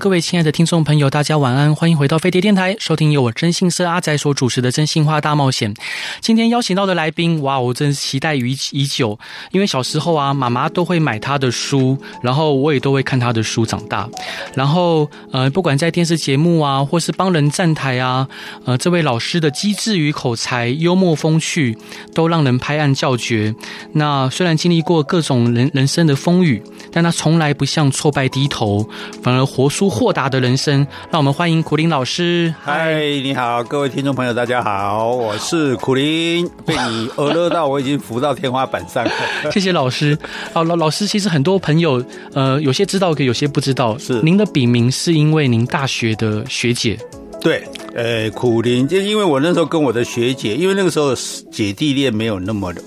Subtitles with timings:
[0.00, 5.74] 各位亲爱的听众朋友，大家晚安，欢迎回到飞碟电台，收听由我真心社阿仔所主持的《真心话大冒险》。
[6.22, 9.18] 今天邀请到的来宾，哇，我真是期待已已久，
[9.52, 14.08] 因为小时候啊，妈妈都会买他的书，然后我也都会看他的书长大。
[14.54, 18.26] 然后呃，不管在电视节目啊，或是帮人站台啊，
[18.64, 21.76] 呃，这位老师的机智与口才、幽默风趣，
[22.14, 23.54] 都让人拍案叫绝。
[23.92, 28.88] 那虽然经历过各种人人生的风雨，但他从来不向挫败低头，
[29.22, 32.54] 反而活出豁达的人生，让我们欢迎苦林老师。
[32.62, 36.48] 嗨，你好，各位听众朋友，大家好，我是苦林。
[36.64, 39.10] 被你讹乐到，我已经浮到天花板上了。
[39.50, 40.16] 谢谢老师。
[40.52, 43.98] 好，老老师，其实很多朋友，呃，有些知道，有些不知道。
[43.98, 46.96] 是您的笔名是因为您大学的学姐。
[47.40, 51.14] 对，呃，苦林，就因为我那时候跟我的学姐，因为那个时候
[51.50, 52.80] 姐弟恋没有那么的。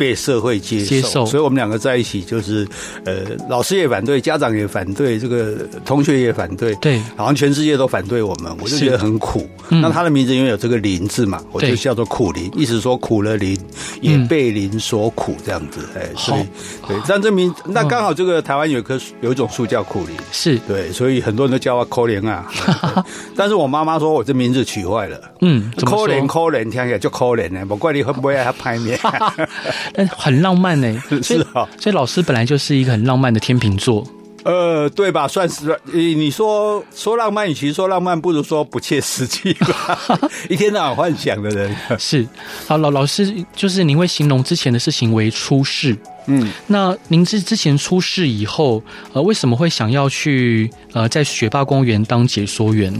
[0.00, 2.66] 被社会接受，接受，所以我们两个在一起就是，
[3.04, 3.16] 呃，
[3.50, 9.46] 老师也反对，家长也反对，这个同学也反对，对，好像全世界都反对我们，我就觉得很苦。
[9.68, 13.59] 那他的名字因为有这个“林”字嘛，我就叫做苦林，意思说苦了苓，
[14.00, 15.88] 也被林所苦这样子。
[15.96, 16.42] 哎，所以
[16.86, 20.58] 对，但这名那刚好这个台湾有一棵有一种树叫苦林，是。
[20.68, 22.46] 对，所以很多人都叫我苦林啊。
[23.36, 28.98] 但是我妈妈说我这名字取坏了，嗯，苦苓苦苓听起来就可怜呢，我怪你会不会爱他拍面。
[29.94, 34.06] 但很浪漫呢， 是啊，所以老师本来就是一个很浪漫的天秤座，
[34.42, 35.28] 呃，对吧？
[35.28, 39.98] 算是，你说说浪漫，与其说浪漫，不如说不切实际吧。
[40.48, 42.26] 一天到晚幻想的人是。
[42.66, 48.82] 好，老老师就是您会形容之前的事情为出事，嗯，那您之之前出事以后，
[49.12, 52.92] 呃，为什么会想要去呃在学霸公园当解说员？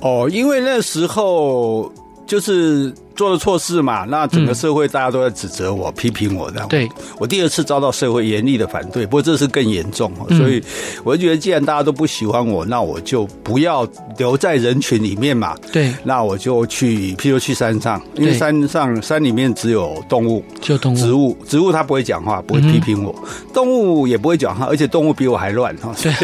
[0.00, 1.92] 哦，因为那时候
[2.26, 2.92] 就是。
[3.18, 6.68] 做了错事嘛，那整个社会大家都在指责我、嗯、批评我这样。
[6.68, 10.62] 对，我第二次遭到社会严厉的反对，不过这次更严重，所以
[11.02, 13.84] 我就觉得，既然大家都不喜欢我，那我就不要
[14.18, 15.56] 留在人群里面嘛。
[15.72, 26.14] 对，那我就去，譬如去山上，因为山上山里面只有动物，就动物，植物，植物它不会讲话，不会批评我，嗯、动物也不会讲话，而且动物比我还乱哈，所以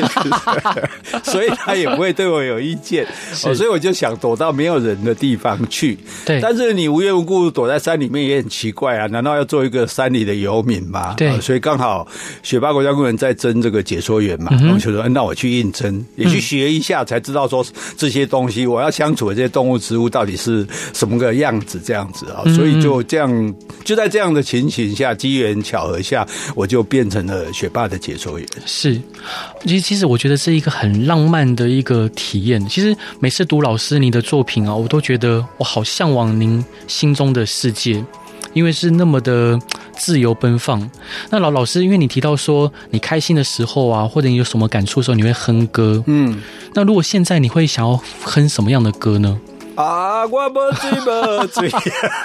[1.28, 5.98] 所以它也不会对我有意见，所以我就想躲到没有人的地方去。
[6.24, 6.83] 对，但是你。
[6.84, 9.06] 你无缘无故躲在山里面也很奇怪啊！
[9.06, 11.14] 难道要做一个山里的游民吗？
[11.16, 12.06] 对，所以刚好
[12.42, 17.64] 雪霸国家公园在征这个解说员嘛，我就说，那我去应征，也去学一下，才知道说
[17.96, 22.44] 这些东西，我要相处的这些动物植物到底是什么个样子，这样子啊。
[22.52, 28.46] 所以就这样，就在这样的情形下，机缘巧合下，我就变成了雪霸的解说员。
[28.66, 29.00] 是，
[29.64, 32.64] 其实其实我觉得是一个很浪漫的一个体验。
[32.68, 36.64] 其实每次读老师你的作品啊，我都觉得我好向往您。
[36.86, 38.04] 心中的世界，
[38.52, 39.58] 因为是那么的
[39.96, 40.88] 自由奔放。
[41.30, 46.04] 那老老师，因为你提到说你开心的时候啊，或者你有什么感触的时候，你会哼歌。
[46.06, 46.40] 嗯，
[46.74, 49.40] 那如果现在你会想要哼什么样的歌呢？
[49.76, 51.70] 啊，我不醉不醉，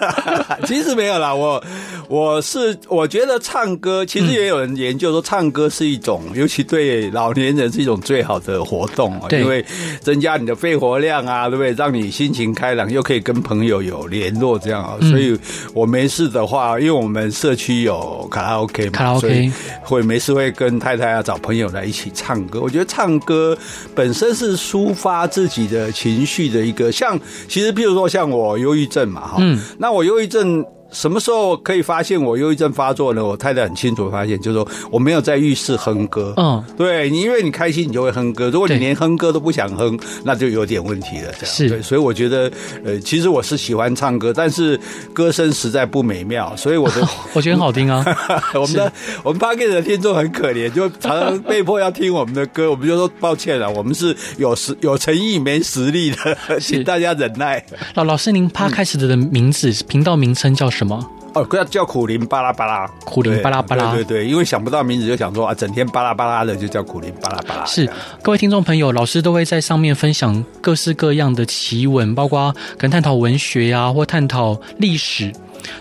[0.68, 1.34] 其实没有啦。
[1.34, 1.62] 我
[2.08, 9.66] 我是我觉得唱歌，其实也有人研究说，唱歌是一种，尤其对老年人是一种最好的活动啊，因为
[10.00, 11.72] 增加你的肺活量啊，对不对？
[11.74, 14.98] 让你心情开朗，又可以跟朋友有联络，这样啊。
[15.02, 15.38] 所以
[15.74, 22.60] 我没事的话，因为我们社区有卡拉 OK 嘛，卡拉 OK 会没事会跟太太啊找朋友来一起唱歌。
[22.62, 23.58] 我觉得唱歌
[23.96, 27.20] 本身是抒发自己的情绪的一个像。
[27.48, 30.66] 其实，譬如说，像我忧郁症嘛，哈，嗯，那我忧郁症。
[30.92, 33.24] 什么时候可以发现我忧郁症发作呢？
[33.24, 36.34] 我太太很清楚发现，就是说我没有在浴室哼歌。
[36.38, 38.50] 嗯，对你，因为你开心，你就会哼歌。
[38.50, 41.32] 如果你连哼歌都不想哼，那就有点问题了。
[41.40, 42.52] 这样是对，所以我觉得，
[42.84, 44.80] 呃，其实我是喜欢唱歌，但是
[45.14, 48.04] 歌声实在不美妙，所以我的 我觉得很好听啊。
[48.56, 48.92] 我们的
[49.24, 57.64] 我们 Podcast 的听众很可怜，就常常被迫要听我们的歌，我们就说抱歉了，我们是有实有诚意没实力的，请大家忍耐。
[57.94, 61.10] 老老师，您 Podcast 的名字频道名称叫什么？
[61.36, 67.66] 哦，叫叫苦苓巴拉巴拉，苦苓巴拉巴拉，对对对，因为想不到名字，就想说啊，整天巴拉巴拉的，就叫苦苓巴拉巴拉。
[67.66, 67.88] 是，
[68.24, 75.32] 各位听众朋友，老师都会在上面分享各式各样的奇闻，包括可能探讨文学呀、啊，或探讨历史。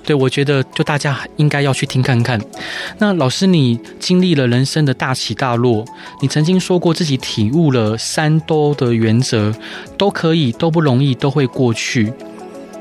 [0.05, 2.39] 对，我觉得就大家应该要去听看看。
[2.99, 5.83] 那老师，你经历了人生的大起大落，
[6.21, 9.55] 你曾经说过自己体悟了三都的原则，
[9.97, 12.13] 都可以，都不容易，都会过去。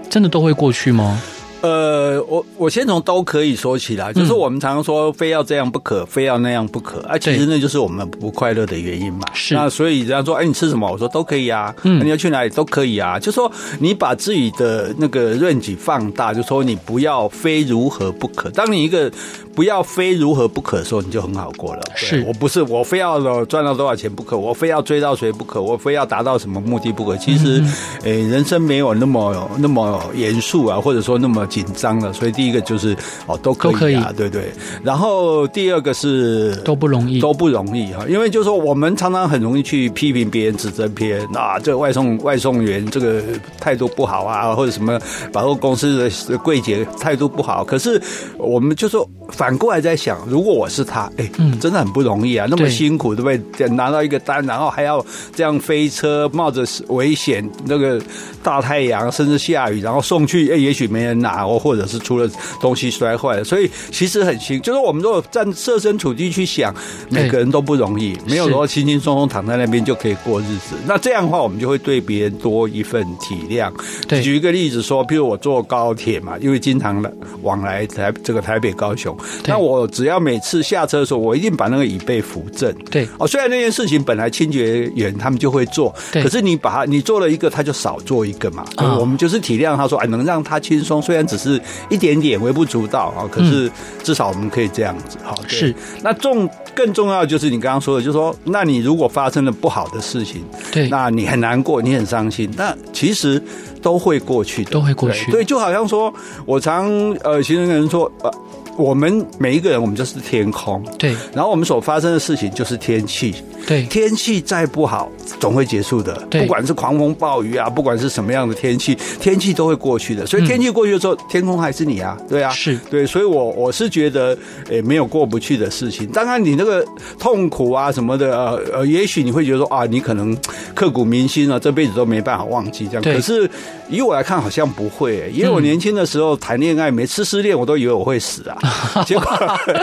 [0.09, 1.21] 真的都会过去吗？
[1.61, 9.21] 呃，我我先从都可以说起来，就是我们常常说非要这样不可，非要那样不可，啊，其实那就是我们不快乐的原因嘛。
[9.33, 10.87] 是，那所以人家说，哎，你吃什么？
[10.89, 11.73] 我说都可以啊。
[11.81, 13.17] 嗯，你要去哪里都可以啊。
[13.17, 18.51] 就说你把自己的那个 range 放大，就说你不要非如何不可。
[18.51, 19.11] 当你一个
[19.55, 21.81] 不要非如何不可的时候，你就很好过了。
[21.95, 27.17] 是我不是我非要赚到多少钱不可，我非要追到谁不可，我非要达到什么目的不可。
[27.17, 27.63] 其实，
[28.03, 31.46] 哎，人生没有那么那么严肃啊，或者说那么。
[31.47, 32.95] 紧张了，所以第一个就是
[33.25, 34.51] 哦，都可以啊，可以对对。
[34.83, 43.21] 然后第二个是都不容易，都不容易哈，因为就是说我们常常很容易去批评别人、指责别人啊，这个外送外送员这个
[43.59, 44.99] 态度不好啊，或者什么
[45.31, 47.63] 百货公司的柜姐态度不好。
[47.63, 48.01] 可是
[48.37, 51.29] 我们就说反过来在想，如果我是他，哎，
[51.59, 53.67] 真的很不容易啊，那么辛苦，对不对？
[53.69, 55.05] 拿到一个单，然后还要
[55.35, 58.01] 这样飞车，冒着危险，那个
[58.41, 61.36] 大太阳，甚至下雨，然后送去，哎，也许没人拿。
[61.37, 62.27] 然后或者是出了
[62.59, 64.59] 东西摔坏了，所以其实很辛。
[64.61, 66.73] 就是我们如果站设身处地去想，
[67.09, 70.75] 每个人都不容易，没有说轻轻松松躺在那边就可以过日子。
[70.87, 73.71] 那这样的话，我们就会对别人多一份体谅。
[74.07, 77.05] 对，举一个例子说，譬如我坐高铁嘛，因为经常
[77.43, 82.73] 往来台这个台北高雄，那我只要每次下车的时候，我一定把那个椅背扶正。
[82.89, 88.65] 对，哦，虽然那件事情本来清洁员他们就会做，可是你把他你做了一个，他就少做一个嘛。
[88.99, 91.26] 我们就是体谅他说，哎，能让他轻松，虽然。
[91.27, 93.69] 只是一点点微不足道啊，可是
[94.03, 95.35] 至少我们可以这样子哈。
[95.47, 103.41] 是，那重更重要的就是你刚刚说的，就是说，那你如果发生了不好的事情，对，那你很难过，你很伤心，那其实
[103.81, 105.25] 都会过去的，都会过去。
[105.31, 106.13] 对，对，就好像说
[106.45, 106.89] 我常
[107.23, 108.31] 呃，其实有人说呃。
[108.77, 110.85] 我们每一个人，我们就是天空。
[110.99, 111.15] 对。
[111.33, 113.33] 然后我们所发生的事情就是天气。
[113.67, 113.83] 对。
[113.83, 116.15] 天气再不好，总会结束的。
[116.29, 116.41] 对。
[116.41, 120.25] 不管是狂风暴雨啊，不管是什么样的天气，天气都会过去的。
[120.25, 122.49] 所以天气过去的时候，嗯、天空还是你啊，对啊。
[122.51, 122.79] 是。
[122.89, 124.35] 对，所以我我是觉得，
[124.69, 126.07] 诶，没有过不去的事情。
[126.07, 126.83] 当然，你那个
[127.19, 130.35] 痛苦啊什么的，呃呃，也许你会觉得说啊，你可能
[130.73, 133.03] 刻骨铭心啊，这辈子都没办法忘记这样。
[133.03, 133.49] 可是
[133.89, 135.29] 以我来看，好像不会。
[135.33, 138.57] 因为我年轻的时候谈恋爱，每次失恋，我都以为我会死啊。
[139.05, 139.25] 结果，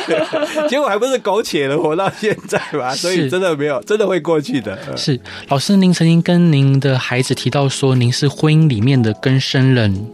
[0.69, 2.95] 结果还不是苟且的活到现在吧？
[2.95, 4.79] 所以真的没有，真的会过去的。
[4.97, 5.19] 是
[5.49, 10.07] 老师，您曾经跟您的孩子提到说，您是婚姻里面的根生人，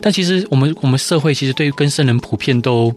[0.00, 2.94] 但其实我们我们社会其实对于更生人普遍都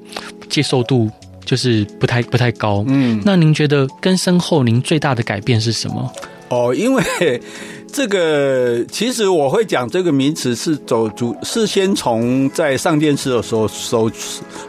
[0.50, 1.09] 接受度
[1.45, 2.83] 就是不太不太高。
[2.88, 6.12] 嗯，那您觉得根生后您最大的改变是什么？
[6.51, 7.42] 哦，因为。
[7.94, 14.09] 这个其实我会讲这个名词是走主，是先从在上电视的时候说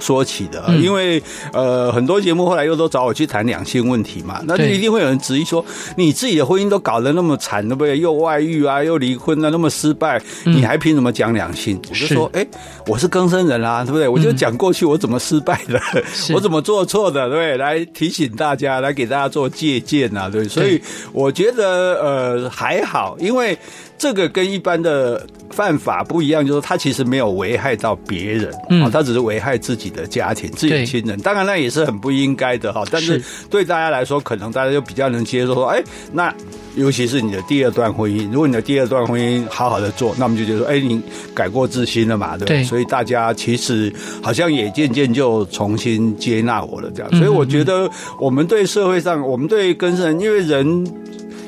[0.01, 5.65] 说起的，因为呃很多节目后来又都找我去谈两性问题嘛，那就一定会有人质疑说，
[5.97, 7.97] 你自己的婚姻都搞得那么惨，对不对？
[7.97, 11.81] 又外遇啊，又离婚啊，那么失败，你还凭什么讲两性？
[11.91, 12.45] 我就说，哎，
[12.89, 14.09] 我是更生人啊，对不对？
[14.09, 15.81] 我就讲过去我怎么失败的，
[16.35, 17.57] 我怎么做错的，对不对？
[17.57, 20.83] 来提醒大家，来给大家做借鉴啊，对，所以
[21.13, 23.17] 我觉得呃还好。
[23.19, 23.57] 因为
[23.99, 31.19] 这个跟一般的犯法不一样，就是他其实没有危害到别人，嗯，他只是危害自己的家庭、自己的亲人。
[31.21, 32.83] 当然，那也是很不应该的哈。
[32.91, 35.83] 但是对大家来说，可能大家就比较能接受说，哎，
[36.13, 36.35] 那
[36.75, 41.01] 尤其是你的第二段婚姻，如果你的第二段婚姻好好的做，那我们就觉得说，哎，你
[41.35, 42.65] 改过自新了嘛，对不对？
[42.65, 43.93] 所以大家其实
[44.23, 47.13] 好像也渐渐就重新接纳我了，这样。
[47.17, 50.85] 所以我觉得，我们对社会上，我们对更生人，因为人。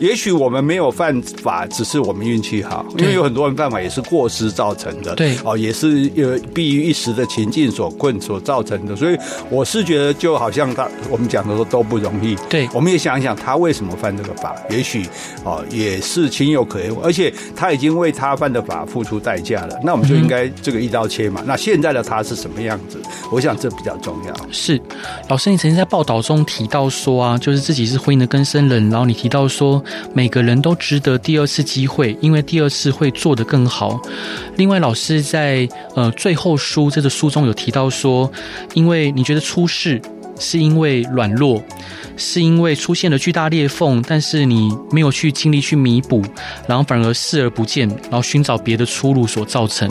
[0.00, 5.14] 也许我们没有犯法，只是我们运气好，因为有很多人犯法也是过失造成的。
[5.14, 8.96] 对，哦，也是呃，避于一时的情境所困所造成的。
[8.96, 9.16] 所以
[9.48, 12.36] 我是觉得，就好像他我们讲的说都不容易。
[12.48, 15.06] 对，我们也想一想他为什么犯这个法，也许
[15.44, 19.78] 哦也是情有可原，而且他已经为他犯的法付出代价了。
[19.82, 21.40] 那我们就应该这个一刀切嘛。
[21.46, 23.00] 那现在的他是什么样子？
[23.30, 24.34] 我想这比较重要。
[24.50, 24.80] 是，
[25.28, 29.82] 老师，你曾经在报道中提到说啊，就是自己是婚姻的根生人，然后你提到说。
[30.12, 34.00] 每个人都值得第二次机会，因为第二次会做得更好。
[34.56, 38.30] 另外，老师在呃最后书这个书中有提到说，
[38.74, 40.00] 因为你觉得出事
[40.38, 41.62] 是因为软弱，
[42.16, 46.22] 是因为出现了巨大裂缝，但是你没有去尽力去弥补，
[46.66, 49.88] 然后反而视而不见，然后寻找别的出路所造成。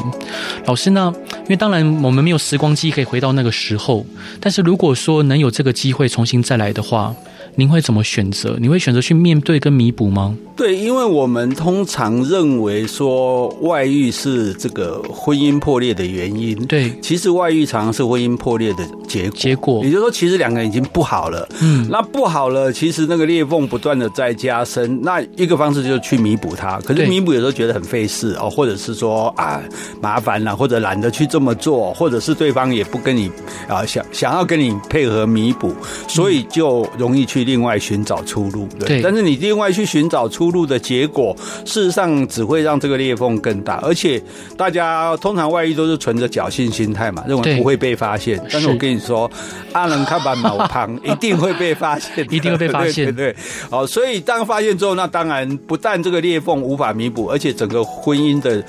[0.66, 1.14] 老师呢？
[1.44, 4.06] 因为当然我们没有时光机可以回到那个时候，
[4.40, 7.14] 但是如果说能有这个机会重新再来的话。
[7.56, 8.58] 您会怎么选择？
[8.60, 10.36] 你会选择去面对跟弥补吗？
[10.56, 16.56] 对，因为我们通常认为说外遇是这个婚姻破裂的原因。
[16.68, 19.40] 对，其实外遇常常是婚姻破裂的结果。
[19.40, 21.48] 结果，也就是说，其实两个人已经不好了。
[21.62, 25.00] 嗯，那不好了，其实那个裂缝不断的在加深。
[25.02, 26.80] 那一个方式就是去弥补它。
[26.82, 29.60] 可是弥补有时候觉得很费事哦，或者是说啊
[30.02, 33.32] 麻烦了，或者懒得去这么做，或者是对方也不跟你
[33.68, 35.74] 啊想想要跟你配合弥补，
[36.08, 38.68] 所以就容易去另外寻找出路。
[38.80, 41.36] 对，对，但是你另外去寻找出路的结果，
[41.66, 43.80] 事实上只会让这个裂缝更大。
[43.84, 44.22] 而且
[44.58, 48.40] 大家通常外遇都是存着侥幸心态嘛，认为不会被发现。
[48.52, 49.30] 但是我跟你说，
[49.72, 53.06] 阿能看板毛旁一定会被发现，一定会被发现。
[53.06, 53.36] 对，对对，
[53.70, 58.64] 好，所以当发现之后，那当然不但这个裂缝无法弥补，而且整个婚姻的。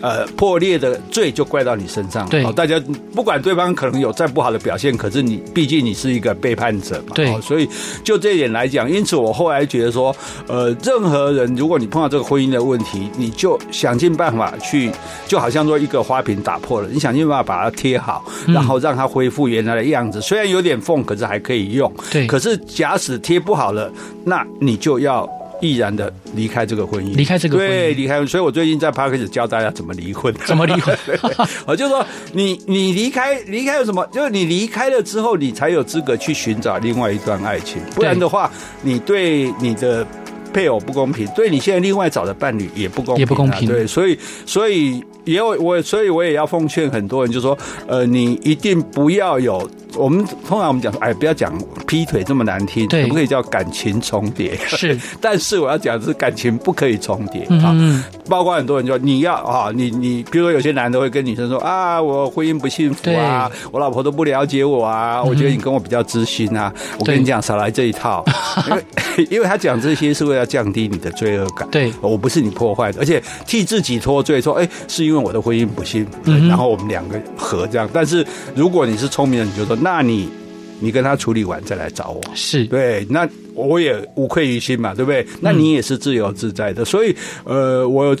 [0.00, 2.28] 呃，破裂的罪就怪到你身上。
[2.28, 2.80] 对，大家
[3.14, 7.14] 不管对方可能有再不好的表现，可是你毕竟你是一个背叛者嘛。
[7.14, 7.68] 对，所以
[8.02, 10.14] 就这一点来讲，因此我后来觉得说，
[10.46, 14.90] 呃，任何人如果你碰到这个婚姻的问题，你就想尽办法去，
[15.26, 20.18] 就好像说一个花瓶打破了，你想尽办法把它贴好，然后让它恢复原来的样子。
[20.18, 21.92] 嗯、虽然有点缝，可是还可以用。
[22.10, 23.92] 对，可是假使贴不好了，
[24.24, 25.28] 那你就要。
[25.60, 28.24] 毅然的离开这个婚姻，离开这个婚姻，对，离开。
[28.26, 30.96] 所以我最近在 Podcast 教大家怎么离婚，怎么离婚。
[31.66, 34.06] 我就说，你你离开，离开有什么？
[34.12, 37.80] 就是你离开了之后，你才有资格去寻找另外一段爱情。
[37.94, 38.50] 不然的话，
[38.82, 40.06] 你对你的
[40.52, 43.68] 配偶不公平，对你现在另外找的伴侣也不公平，也不公平。
[43.68, 49.68] 对，所以所以也有我，所以我也要奉劝很多人，就是说，呃，你一定不要有。
[49.96, 51.52] 我们通常我们讲说，哎，不要讲
[51.84, 54.56] 劈腿这么难听，可不可以叫感情重叠？
[54.68, 57.72] 是， 但是我要讲的是感情不可以重叠啊。
[57.74, 66.72] 嗯，包括很多人说你要啊，你你，比如说有些男的会跟女生说啊，我婚姻不幸福啊，我老婆都不了解我啊，我觉得你跟我比较知心啊。
[66.96, 68.24] 我跟你讲，少来这一套，
[68.70, 68.84] 因为
[69.28, 71.68] 因为他讲这些是为了降低你的罪恶感。
[71.70, 77.88] 对，我不是你破坏的，而且替自己脱罪，说哎，是因为我的婚姻不幸福，然后我们两个和这样。
[77.92, 79.76] 但是如果你是聪明人，你就说。
[79.76, 80.28] 那你，
[80.78, 83.06] 你跟他处理完再来找我，是对。
[83.08, 85.26] 那我也无愧于心嘛，对不对？
[85.40, 86.84] 那你也是自由自在的。
[86.84, 88.16] 所以，呃，我。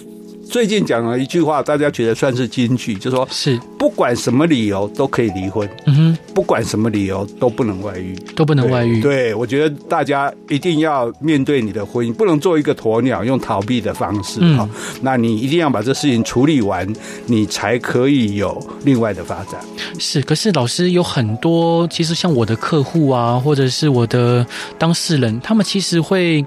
[0.50, 9.00] 最近讲了一句话，大家觉得算是金句，就说是不管什么理由都可以离婚，嗯哼，不管什么理由都不能外遇，都不能外遇。
[9.00, 14.40] 对，我觉得大家一定要面对你的婚姻，不能做一个鸵鸟，用逃避的方式。
[14.56, 14.68] 好，
[15.00, 16.84] 那你一定要把这事情处理完，
[17.26, 19.60] 你才可以有另外的发展。
[20.00, 24.44] 是，可是老师有很多，其实像我的客户啊，或者是我的
[24.76, 26.44] 当事人，他们其实会。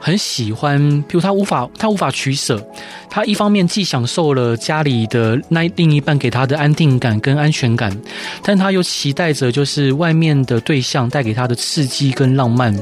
[0.00, 2.64] 很喜欢，譬如他无法，他无法取舍。
[3.08, 7.96] 他一方面既享受了家里的那另一半给他的安定感跟安全感，
[8.42, 12.76] 但他又期待着就是外面的对象带给他的刺激跟浪漫。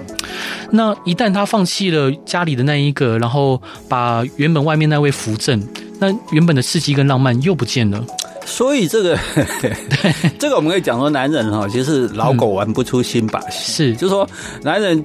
[0.70, 5.62] 那一旦他放弃了家里的那一个，然后把原本外面那位扶正，
[6.00, 8.04] 那原本的刺激跟浪漫又不见了。
[8.44, 9.18] 所以这个，
[9.60, 9.72] 对，
[10.38, 13.72] 这个我们可以讲说，男人哈，其实老狗玩不出新把戏。
[13.72, 14.28] 是，就是说
[14.62, 15.02] 男人。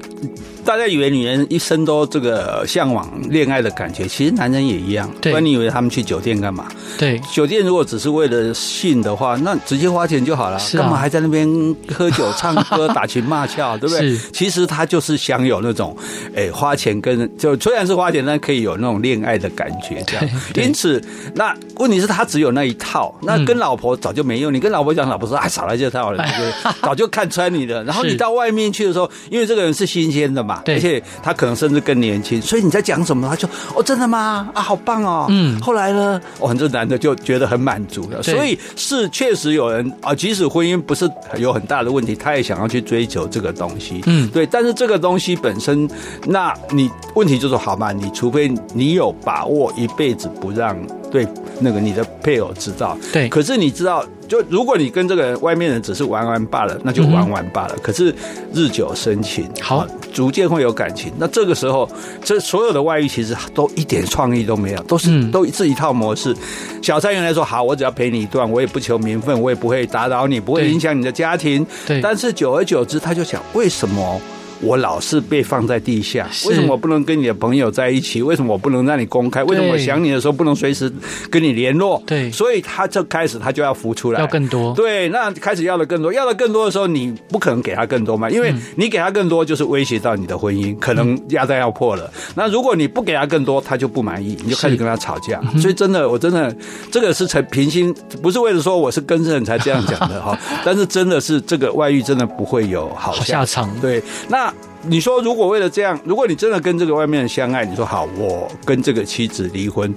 [0.66, 5.10] 大家以为女人一生都这个向往恋爱的感觉，其实男人也一样。
[5.20, 6.68] 对，不然你以为他们去酒店干嘛？
[6.96, 11.50] 对，酒店如果只是为了性的话，那直接花钱就好了，干嘛还在那边
[11.92, 14.16] 喝酒、唱歌、 打情骂俏，对不对？
[14.32, 15.98] 其实他就是想有那种，
[16.36, 20.30] 哎，花钱跟就虽然是花钱，但可以有那种恋爱的感觉，这样。
[20.56, 21.02] 因此，
[21.34, 24.52] 那问题是他只有那一套，那跟老婆早就没用。
[24.54, 26.26] 你跟老婆讲，老婆说啊，少来这套了，
[26.82, 27.84] 早就看穿你了。
[27.86, 30.62] 然后你到外面去的时候，因为这个人是新鲜的嘛。
[30.66, 34.50] 对，而且他可能甚至更年轻，所以你在讲什么，他就哦，真的吗？
[34.54, 35.28] 啊，好棒哦。
[35.30, 38.24] 嗯，后来呢，哦，这男的就觉得很满足了。
[38.24, 44.02] 所以是确实有人啊，即使婚姻不是有很大的问题，他也想要去追求这个东西。
[44.06, 44.46] 嗯，对。
[44.46, 45.88] 但是这个东西本身，
[46.26, 47.92] 那你问题就是好嘛？
[47.92, 50.76] 你除非你有把握一辈子不让
[51.12, 51.28] 对
[51.60, 52.98] 那个你的配偶知道。
[53.12, 53.28] 对。
[53.30, 54.06] 可是你知道。
[54.30, 57.74] 就如果你跟这个人外面人只是玩玩罢了，那就玩玩罢了。
[57.76, 58.14] 嗯、可是
[58.54, 61.12] 日久生情，好，逐渐会有感情。
[61.18, 61.90] 那这个时候，
[62.24, 66.32] 这所有的外遇其实都一点创意都没有，都是、嗯、都是一套模式。
[66.80, 71.66] 小三原来说好，我只要陪你一段，我也不求名分，我也不会打扰你，不会影响你的家庭。
[71.88, 72.00] 对。
[72.00, 74.22] 但是久而久之，他就想，为什么？
[74.62, 78.22] 我老是被放在地下，为什么我不能跟你的朋友在一起？
[78.22, 79.44] 为什么我不能让你公开？
[79.44, 80.92] 为什么我想你的时候不能随时
[81.30, 82.02] 跟你联络？
[82.06, 84.74] 对，所以他就开始他就要浮出来，要更多。
[84.76, 92.12] 对，那开始要的更多，要的更多的时候，你不可能给他更多嘛，因为你给他更多就是威胁到你的婚姻，可能压在要破了。
[92.36, 95.42] 那如果你不给他更多，他就不满意，你就开始跟他吵架。
[95.62, 96.54] 所以真的，我真的
[96.92, 103.70] 这个是成平心，不是为了说我是更生人才这样讲的哈， 但是真的是这个外遇真的不会有好下场。
[103.80, 104.49] 对，那。
[104.50, 109.94] 那你说，如果为了这样，如果你真的跟这个外面人相爱，你说好，我跟这个妻子离婚。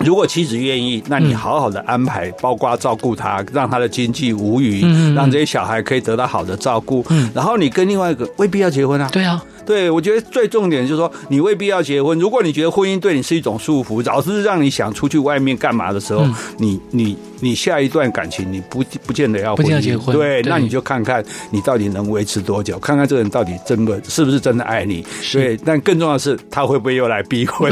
[0.00, 4.82] 如果妻子愿意，那你好好的安排，包括照顾他，让他的经济无虞，
[5.14, 7.04] 让这些小孩可以得到好的照顾。
[7.34, 9.08] 然后你跟另外一个未必要结婚啊。
[9.10, 9.42] 对啊。
[9.68, 12.18] 对，我觉得最重点就是说，你未必要结婚。
[12.18, 20.16] 如果你觉得婚姻对你是一种束缚，老是让你想出去外面干嘛的时候，嗯、你你你下一段感情你不不见得要婚姻，不结婚。
[20.16, 25.04] 对，对，那你就看看你到底能维持多久，看看这个人到底真的是不是真的爱你。
[25.30, 27.70] 对，但更重要的是，他会不会又来逼婚？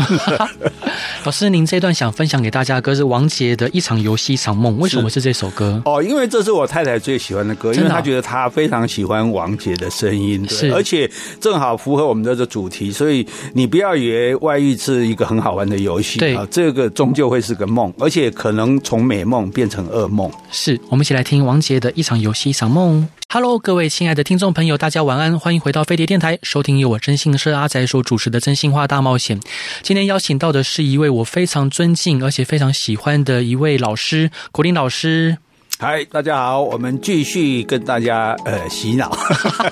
[1.24, 5.80] 老师，您这段想分享给大家的歌是王杰的一场游戏一场梦，为什么是这首歌？
[5.86, 11.10] 哦，因为这是我太太最喜欢的歌，因为她觉得她非常喜欢王杰的声音，对，是，而且
[11.40, 11.74] 正好。
[11.86, 13.24] 符合我们的这主题，所以
[13.54, 20.28] 你不要以为外遇是一个很好玩的游戏啊，这个终究会是个梦，而且可能从美梦变成噩梦。
[20.50, 23.08] 是，我们一起来听王杰的一场游戏一场梦。
[23.28, 29.38] Hello，各位亲爱的听众朋友，大家晚安，欢迎回到飞碟电台，收听由我真心社阿仔所主持的《真心话大冒险》。
[29.82, 35.38] 今天邀请到的是一位我非常尊敬而且非常喜欢的一位老师，国林老师。
[35.78, 39.14] 嗨，大家好，我们继续跟大家呃洗脑。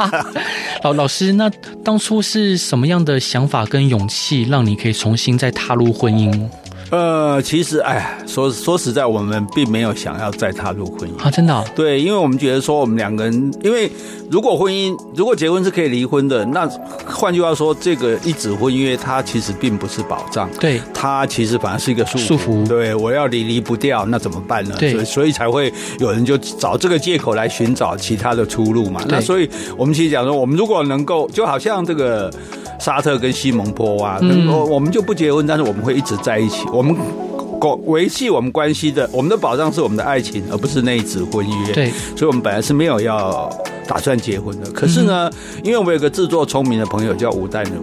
[0.84, 1.48] 老老师，那
[1.82, 6.46] 当初是什么样的想法跟勇气，让你可以重新再踏入婚姻？
[6.94, 11.64] 呃，其实，哎，说说实在，我们并没有想要再踏入婚姻啊，真的、哦。
[11.74, 13.90] 对，因为我们觉得说，我们两个人，因为
[14.30, 16.70] 如果婚姻，如果结婚是可以离婚的，那
[17.04, 22.26] 换句话说，这个一纸婚约它其实并不是保障，对，它其实反而是一个束缚。
[22.28, 22.68] 束缚。
[22.68, 24.76] 对，我要离离不掉，那怎么办呢？
[24.78, 29.00] 对，所以，才会有人就找这个借口来寻找其他的出路嘛。
[29.08, 32.32] 那所以我们其实讲说，我们如果能够，就好像这个
[32.78, 36.64] 沙特跟西蒙波娃，嗯，我们就不结婚，但是我们会一直在一起。
[36.72, 36.96] 我们
[37.86, 41.72] 维系我们关系的，我们的保障是我们的爱情，而不是那一纸婚约。
[41.72, 43.50] 对，所以我们本来是没有要
[43.88, 44.70] 打算结婚的。
[44.72, 47.82] 可是呢，嗯、因为我们有个自作聪明的朋友叫吴淡如，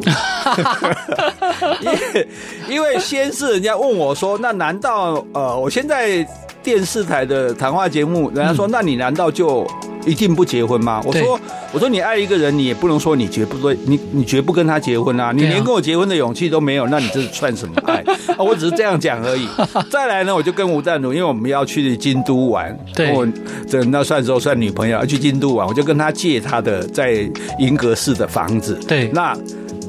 [1.81, 2.27] 因为
[2.69, 6.23] 因为先是人家问我说：“那难道呃，我现在
[6.61, 9.65] 电视台的谈话节目，人家说，那你难道就？”
[10.05, 11.01] 一定不结婚吗？
[11.05, 11.39] 我说，
[11.71, 15.31] 我说你爱一个人，你也不能说你绝不对，你你绝不跟他结婚啊！
[15.31, 18.03] 你连跟我结婚的勇气都没有，那你这是算什么爱
[18.35, 18.39] 啊？
[18.39, 19.47] 我只是这样讲而已。
[19.89, 23.27] 再来呢，我就跟吴淡如，因为我们要去京都玩，对，我
[23.67, 28.79] 这那算时候算女朋友要去京都玩，我就跟他借他的在银阁寺的房子。
[28.87, 29.37] 对，那。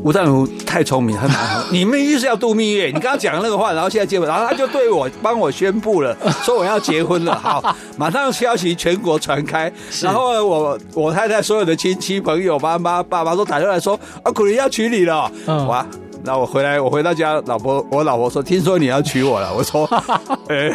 [0.02, 1.62] 吴淡如太聪明，很难。
[1.70, 2.86] 你们意思要度蜜月？
[2.86, 7.38] 你刚刚讲的那个话，然后现在结婚，然后他就对我帮我宣布了， 说我要结婚了。
[7.38, 15.30] 好，马上消息全国传开，然后我我太太所有的亲戚朋友、妈妈、爸爸都打电话来说，啊，可能要娶你了。
[15.46, 15.86] 嗯，哇。
[16.24, 19.52] 那我回来，我回到家，老婆，我老婆说，听说你要娶我了。
[19.52, 19.84] 我说，
[20.48, 20.70] 哎，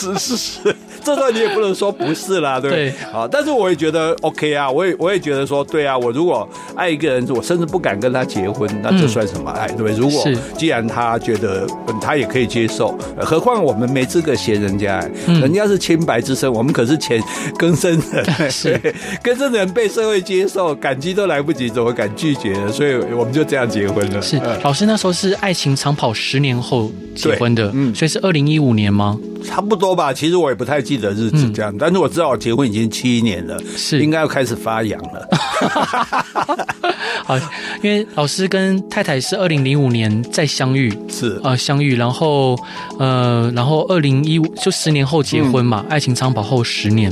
[0.00, 0.76] 是是是，
[1.08, 2.92] 这段你也不能说不是啦， 对不对？
[3.12, 9.94] 好，但是我也觉得 OK 啊，我也我也觉得说，对啊，我如果爱一个人，我甚至不敢跟他结婚，那这算什么爱，对不对？
[9.94, 10.24] 如果
[10.56, 11.64] 既然他觉得
[12.00, 17.22] 他也可以接受，何况我们没资格嫌人家，人家是清白之身，我们可是前
[17.56, 22.72] 更生人， 是更生人被社会接受，感激都来不及，怎么敢拒绝呢？
[22.72, 24.20] 所以我们就这样结婚了。
[24.20, 24.88] 是老师。
[24.88, 29.18] 那时候是爱情长跑十年后结婚的，嗯，所以是二零一五年吗？
[29.48, 34.00] 差不多吧，其实我也不太记得日子这样，嗯、但是我知道我结婚已经七年了，是。
[34.00, 35.28] 应该要开始发痒了。
[37.24, 37.36] 好，
[37.82, 41.40] 因为老师跟太太是二零零五年再相遇，是。
[41.42, 42.56] 呃相遇，然后
[42.98, 47.10] 呃然后二零一五就十年后结婚嘛，嗯、爱情长跑后十年，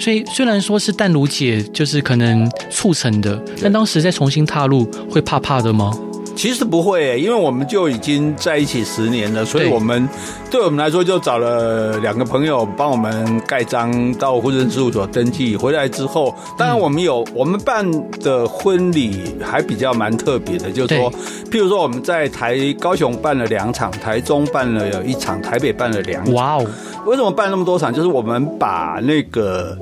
[0.00, 5.92] 所以虽然说是淡如姐就是可能促成的，但当时再重新踏入会怕怕的吗？
[6.36, 10.08] 其实不会、欸，因为我们就已经在一起十年了，所以我们
[10.50, 15.56] 对我们来说就找了两个朋友帮我们盖章到婚政事务所登记。
[15.56, 17.88] 回来之后，当然我们有我们办
[18.20, 21.10] 的婚礼还比较蛮特别的，就是说，
[21.50, 26.34] 譬如说我们在台高雄办了两场，台中办了有一场，台北办了两场。
[26.34, 26.66] 哇哦！
[27.06, 27.92] 为什么办那么多场？
[27.92, 29.78] 就是我们把那个。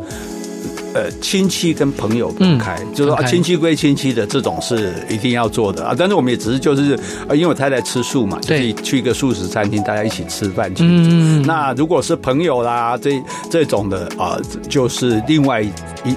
[0.94, 5.94] 呃，亲戚跟朋友分开，嗯、就是说啊，亲戚归亲戚的这种是一定要做的啊。
[5.96, 10.70] 但是我们也只是就是，呃，因为我太太吃素嘛，就可以去一个素食餐厅，大家一起吃饭。
[10.80, 15.70] 嗯、那如果是朋友啦，这这种的啊，就是另外一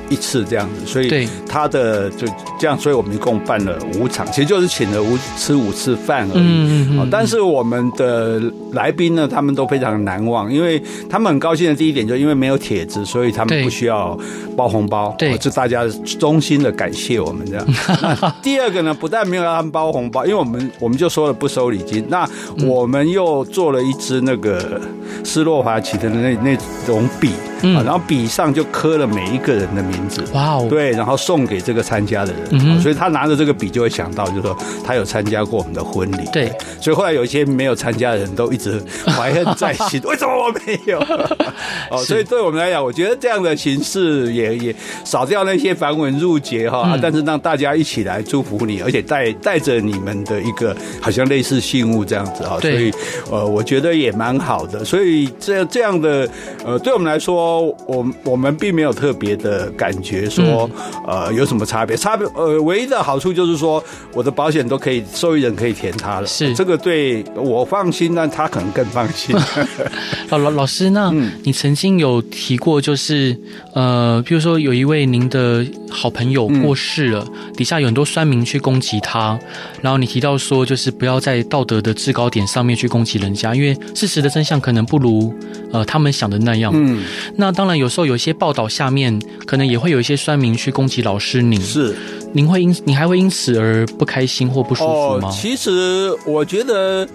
[0.09, 0.85] 一次这样子。
[0.85, 2.27] 所以他的就
[2.59, 6.43] 这样，所以我们一共办了五场，其实就是请了五吃五次饭而已。
[6.43, 7.07] 嗯嗯。
[7.09, 8.41] 但是我们的
[8.73, 14.19] 来宾呢，他们都非常难忘，因为他们很高兴的第一点，就因为没有帖子，所以他们不需要
[14.57, 14.64] 包。
[14.65, 15.88] 包红包，对，这大家
[16.19, 17.65] 衷心的感谢我们这样。
[18.41, 22.04] 第二个呢，不但没有让他们包红包，因为我们我们就说了不收礼金。
[22.10, 22.28] 那
[22.65, 24.82] 我们又做了一支那个
[25.23, 27.30] 斯洛伐奇的那那种笔。
[27.61, 40.99] 嗯，然后笔上就刻了每一个人的名字，哇哦，对，然后送给这个参加的人，嗯，所以他拿着这个笔就会想到，就是说他有参加过我们的婚礼，对，所以后来有一些没有参加的人都一直怀恨在心， 为什么我没有？
[41.91, 52.91] 哦，所以对我们来讲，我觉得这样的形式也也少掉那些繁文缛节哈，但是让大家一起来祝福你，而且带带着你们的一个好像类似信物这样子哈，所以
[53.31, 56.27] 呃，我觉得也蛮好的，所以这这样的
[56.65, 60.69] 呃，对我们来说，我我们并没有特别的感觉说
[61.08, 66.53] 呃有什么差别，差别呃唯一的好处就是说我的保险都可以受益人可以填他了，是。
[66.55, 69.36] 这个对我放心，那他可能更放心。
[70.29, 71.12] 老老老师，那
[71.43, 73.38] 你曾经有提过，就是
[73.73, 79.38] 呃，比如说有一位您的好朋友过世了，底下有很多酸民去攻击他，
[79.81, 85.34] 然后你提到说，就是不要在道德的制高点上面去攻击人家，因为事实的真相可能不如
[85.71, 86.71] 呃他们想的那样。
[86.73, 87.03] 嗯，
[87.37, 91.95] 那当然有时候有些报道下面可能也会有一些酸民去攻击老师您，是
[92.33, 95.29] 您会因你还会因此而不开心或不舒服吗？
[95.29, 97.07] 哦，其实我觉得。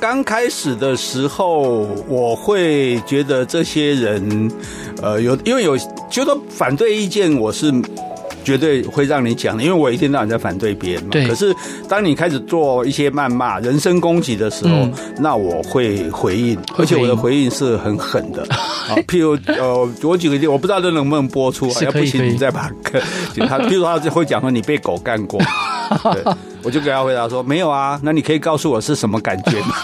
[0.00, 4.48] 刚开始的时候，我会觉得这些人，
[5.02, 5.76] 呃，有因为有
[6.08, 7.72] 觉得反对意见，我是
[8.48, 11.10] 绝对会让你讲的，因为我一天到晚在反对别人嘛。
[11.10, 11.28] 对。
[11.28, 11.54] 可是
[11.86, 18.42] 当你开始做一些谩骂、人身攻击的时候，嗯、那我会回应，而且我的回应是很狠的。
[18.44, 22.70] 啊， 譬如呃，我举个例，我不知道这能不能播出，要不行你再把
[23.46, 25.38] 他，譬如他会讲说你被狗干过。
[26.14, 26.22] 对，
[26.68, 29.74] 我就给他回答说没有啊，那你可以告诉我是什么感觉吗？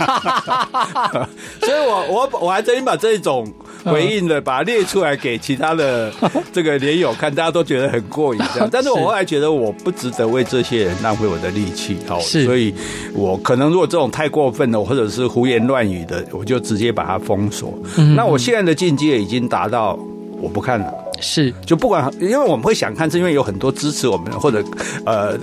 [1.61, 3.51] 所以我我我还真把这种
[3.87, 6.13] 回应的把它列出来给其他的
[6.53, 8.69] 这个连友看，大家都觉得很过瘾这样。
[8.71, 12.75] 但是我后来觉得我不值得为这些人浪费我的力气，好，所以
[13.15, 17.73] 我可能如果这种太过分的或者是胡言乱语的，我就直接把它封锁。
[18.15, 19.99] 那我现在的境界已经达到
[20.39, 20.93] 我不看了。
[21.21, 24.63] 是，就不管，因为我们会想看，是因为有很多支持我们或者
[25.07, 25.39] 呃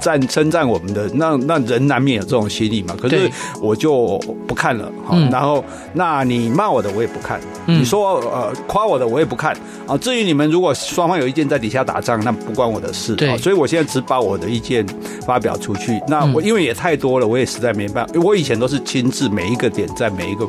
[0.00, 2.94] 赞称赞我们的，那那人难免有这种心理嘛。
[3.00, 9.96] 可是我就不看了，好，然后那你骂我的我也不看，你说呃夸我的我也不看啊。
[9.98, 13.14] 至于你们如果双方有意见在底下打仗，那不关我的事。
[13.14, 14.86] 对，所以我现在只把我的意见
[15.26, 16.00] 发表出去。
[16.08, 18.12] 那我因为也太多了，我也实在没办法。
[18.20, 20.46] 我以前都是亲自每一个点赞每一个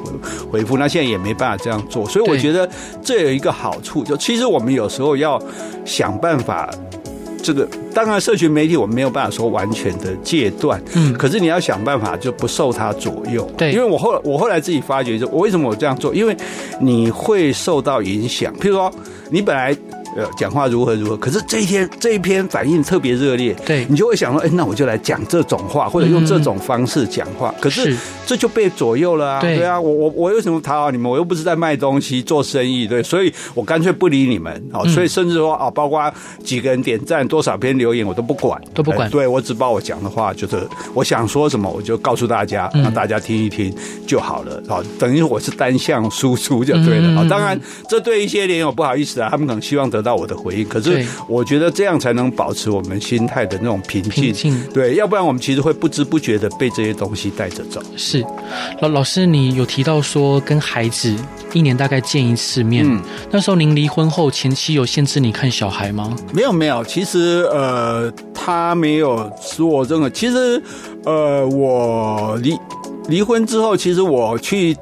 [0.49, 2.07] 回复，那现在也没办法这样做。
[2.07, 2.69] 所以我觉得
[3.03, 5.37] 这有一个好处，就其实我们有时候要
[5.83, 6.73] 想办法，
[7.43, 16.33] 这个当然社群媒体我们没有办法说完全的戒断，嗯，可是你要想办法就不受它左右，对，因为我后我后来自己发觉，就我为什么我这样做，因为
[16.79, 18.89] 你会受到影响，譬如说
[19.29, 19.75] 你本来。
[20.15, 27.53] 呃，讲话如何如何，可是这一天这一篇反应特别热烈，对，你就会想说，哎，那我就来讲这种话，或者用这种方式讲话。
[27.61, 27.95] 可是
[28.25, 31.09] 这就被左右了啊，对啊，我我我为什么讨好你们？
[31.09, 34.51] 我又不是在卖东西做生意，对，所以我干脆不理你们。
[34.73, 36.11] 哦，所以甚至说啊，包括
[36.43, 39.09] 几个人点赞，多少篇留言，我都不管，都不管。
[39.09, 40.57] 对，我只把我讲的话，就是
[40.93, 43.73] 我想说什么，我就告诉大家，让大家听一听
[44.05, 44.61] 就好了。
[44.67, 47.15] 好，等于我是单向输出就对了。
[47.15, 54.59] 好，当然这对一些连友不好意思啊，他们可能希望得到我的回应，可是我觉得这样才能保持我们心态的那种平静。
[54.73, 57.81] 对，要不然我们其实会不知不觉的被这些东西带着走。
[57.95, 58.25] 是，
[58.81, 61.13] 老老师，你有提到说跟孩子
[61.53, 66.15] 一年大概见一次面，嗯，那时候您离婚后，前妻有限制你看小孩吗？
[66.33, 66.83] 没有，没有。
[66.83, 70.09] 其实呃，他没有说任何。
[70.09, 70.61] 其实
[71.05, 72.57] 呃，我离
[73.07, 74.75] 离婚之后，其实我去。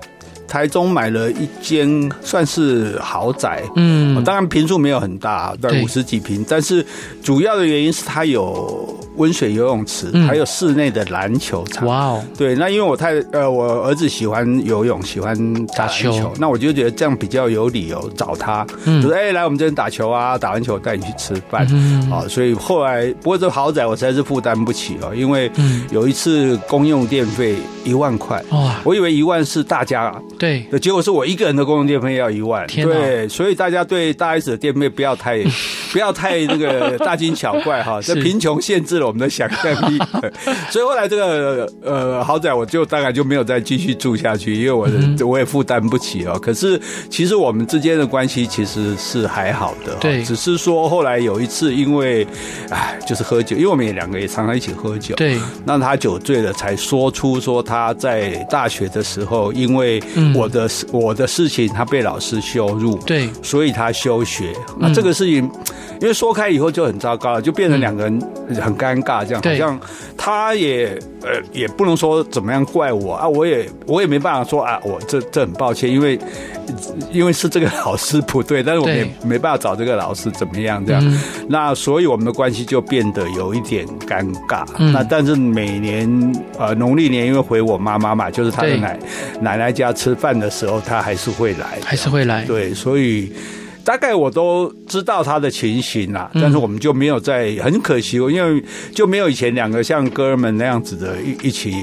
[0.49, 6.85] 台中买了一间算是豪宅，嗯，当然坪数没有很大，在五十几坪，但是
[7.21, 11.87] 主要的原因是它有温水游泳池，还有室内的篮球场。
[11.87, 25.51] 哇哦，对，那因为我太呃，我儿子喜欢游泳，喜欢打篮球，那我就觉得这样比较有理由找他，嗯，就是哎，来我们这边打球啊，打完球带你去吃饭，嗯，啊，所以后来不过这豪宅我实在是负担不起哦，因为
[25.91, 30.13] 有一次公用电费一万块，哇，我以为一万是大家。
[30.37, 35.43] 对，结果是我一个人的公用电费要一万，对，所以大家对大 S 的电费不要太
[35.91, 39.97] 不要太那个大惊小怪哈，这贫穷限制了我们的想象力，
[40.71, 46.37] 所以后来这个呃豪宅我就大概就没有再继续住下去，因为我的我也负担不起哦。
[46.39, 52.25] 可是其实我们之间的关系其实是还好的，对，只是说后来有一次因为
[52.69, 59.99] 哎就是喝酒，因为我们也两个也常常一起喝酒，对，那他酒醉了才说出说他在大学的时候因为。
[60.35, 64.53] 我的事，我的事情，他被老师羞辱，对，所以他休学。
[64.77, 65.49] 那这个事情，
[66.01, 68.21] 因为说开以后就很糟糕了，就变成两个人
[68.61, 69.79] 很尴尬，这样，好像
[70.17, 76.19] 他也呃也不能说怎么样怪我啊，我也我也没办法说啊，我这这很抱歉，因为
[77.11, 84.65] 因为是这个老师不对，但是我们也没办法找这个老师怎么样这样，嗯、那所以我们的关系就变得有一点尴尬。
[84.77, 86.07] 嗯、那但是每年
[86.57, 88.99] 呃农历年因为回我妈妈嘛，就是她的奶
[89.41, 92.45] 奶奶家吃饭的时候，她还是会来，还是会来。
[92.45, 93.31] 对，所以。
[93.83, 98.63] 大概我都知道他的情形啦，但是我们就没有在，很可惜，因为
[98.93, 101.73] 就没有以前两个像哥们那样子的一一起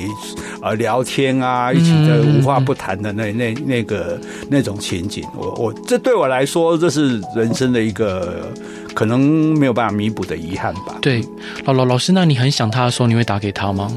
[0.62, 5.24] 呃聊天啊，一起的无话不谈的那那那个那种情景。
[5.37, 8.52] 我我这对我来说，这是人生的一个
[8.94, 10.96] 可能没有办法弥补的遗憾吧。
[11.00, 11.24] 对，
[11.64, 13.90] 老老老师，那你很想他的时候，你会打给他吗？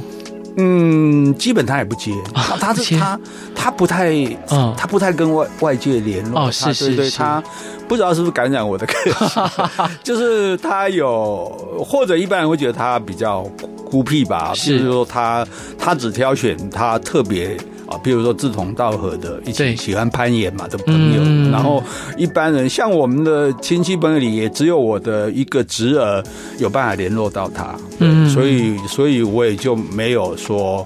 [0.59, 3.19] 嗯，基本他也不接，他他是他
[3.55, 4.09] 他不太，
[4.51, 6.47] 嗯，他不太跟外外界联络。
[6.47, 7.41] 哦，是是是，他。
[7.87, 8.93] 不知道是不是感染我的个
[9.27, 9.43] 性，
[10.03, 11.47] 就是他有，
[11.83, 13.41] 或者一般人会觉得他比较
[13.89, 14.51] 孤僻吧。
[14.53, 15.43] 是，就是说他
[15.75, 17.57] 他只挑选他特别
[17.89, 21.21] 啊，比如说志同道合的，一起喜欢攀岩嘛的朋友。
[21.23, 21.84] 嗯、然后
[22.17, 26.23] 一般人像我们的亲戚朋友里，也只有我的一个侄儿
[26.60, 27.75] 有办法联络到他。
[27.97, 30.86] 嗯，所以所以我也就没有说。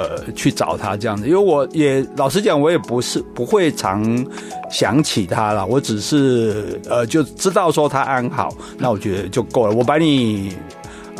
[0.00, 4.24] 呃，去找他这样子，因为我也老实讲，我也不是不会常
[4.70, 9.74] 想起他了，我只是呃就知道说他安好，那我觉得就够了。
[9.74, 10.52] 我把你。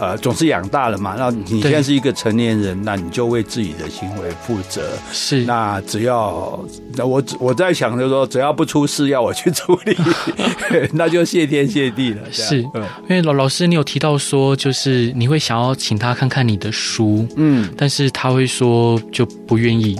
[0.00, 4.82] 呃，总是养大了嘛，那你现在是一个成年人，那你就为自己的行为负责。
[5.12, 6.58] 是，那只要
[6.94, 9.96] 那我我在想，就是说，只要不出事要我去处理，
[10.94, 12.22] 那就谢天谢地了。
[12.30, 12.70] 是，因
[13.08, 19.96] 为老老师，你有提到说，就是你会想要请他看看你的书，嗯，但是他会说就不愿意。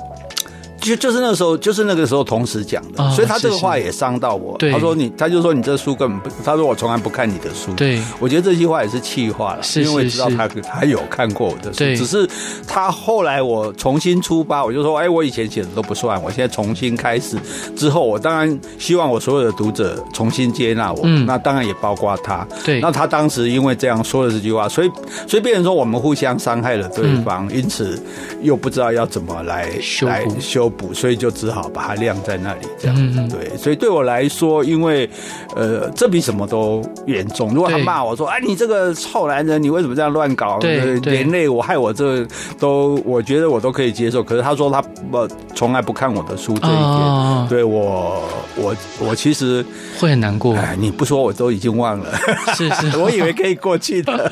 [0.88, 4.57] 就就是那个时候，就是那个时候同时讲的，哦、所以他这个话也伤到我。
[4.59, 7.72] 他说你，他就说你这书根本不，他说我从来不看你的书。
[7.74, 11.96] 对，我觉得这句话也是气话了，是是是因为知道他他有看过我的书，对。
[11.96, 12.29] 只是
[12.66, 17.37] 他后来我重新出发，我就说，哎，我以前写的都不算，我现在重新开始
[17.77, 22.46] 之后，我当然希望我所有的读者重新接纳我，嗯、那当然也包括他。
[22.64, 24.90] 对，那他当时因为这样说了这句话，所以
[25.27, 28.01] 所以变成说我们互相伤害了对方，嗯、因此
[28.42, 31.49] 又不知道要怎么来修来修补，所以就只。
[31.49, 33.57] 好把它晾在那里，这样子对。
[33.57, 35.09] 所以对我来说，因为
[35.57, 37.55] 呃，这比什么都严重。
[37.55, 40.59] 如果他骂我说：“哎，你这个臭男人，你为什么这样乱搞？
[40.59, 42.23] 对连累我，害我这
[42.61, 48.23] 都，我觉得我都可以接受。”可是他说他不从来不看我的书这一点，对我，
[48.55, 49.64] 我我其实
[49.99, 50.55] 会很难过。
[50.55, 52.14] 哎，你不说我都已经忘了，
[52.55, 54.31] 是是， 我以为可以过去的。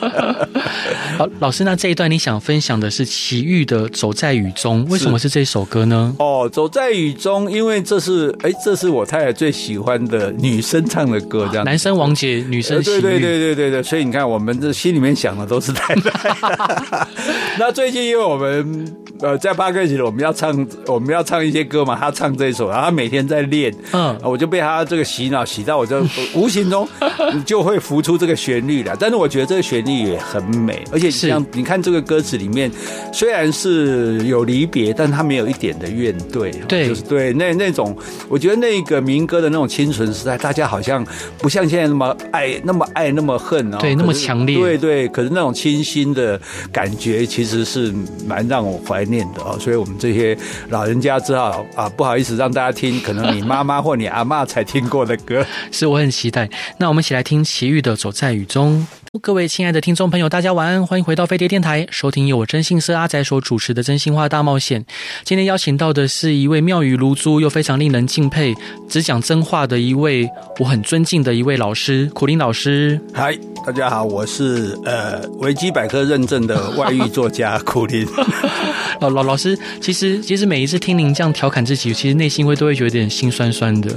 [1.16, 6.14] 好，老师，那这一段你想分享的是齐豫的《走在雨中》，为什么是这首歌呢？
[6.18, 7.16] 哦，走在雨。
[7.16, 11.64] 中，因为这是哎，这是我太太最喜欢的女生唱的歌，这样。
[11.64, 12.82] 男生王杰，女生。
[12.82, 16.36] 对对对对对对，所以你看，我们这心里面想的都是太太。
[17.58, 26.86] 那最近因为我们呃在八个级我们要唱我们要唱一些歌嘛，他唱这首，然后他每天在练，嗯，我就被他这个洗脑洗到，我就无形中
[27.46, 28.94] 就会浮出这个旋律了。
[28.98, 32.70] 但是我觉得这个旋律也很美，而且像你看这个歌词里面，
[33.12, 36.52] 虽然是有离别，但他没有一点的怨怼。
[36.66, 36.86] 对。
[37.08, 37.96] 对，那那种，
[38.28, 41.06] 我觉得那个民歌的那种清纯时代，大家好像
[41.38, 45.08] 不像现在那么爱，那么爱，那么恨哦，对，那么强烈，对对。
[45.08, 46.40] 可是那种清新的
[46.72, 47.94] 感觉，其实是
[48.26, 49.56] 蛮让我怀念的哦。
[49.60, 50.36] 所以我们这些
[50.70, 56.48] 老人家知道啊，不好意思让大家听，可能你妈妈或你阿嬷才听过的歌， 是我很期待。
[56.78, 58.86] 那我们一起来听齐豫的《走在雨中》。
[59.22, 64.82] 各位亲爱的听众朋友，大家晚安，欢迎回到飞碟电台，收听由我真心社阿仔所主持的《真心话大冒险》。
[65.24, 68.54] 今天邀请到的是一位妙语如珠又非常令人敬佩、
[68.88, 73.00] 只讲真话的一位我很尊敬的一位老师——苦林老师。
[73.14, 78.06] 嗨，大家好，我是呃维基百科认证的外遇作家 苦林。
[79.00, 83.90] 老老老师，其实其实每一次听您这样调侃自己，其实内心会都会觉得有点心酸酸的，